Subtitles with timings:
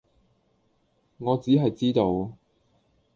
[1.19, 2.31] 我只係知道